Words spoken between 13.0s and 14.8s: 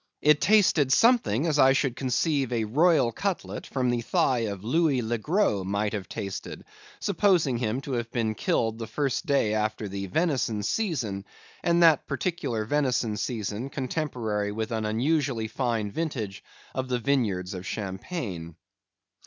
season contemporary with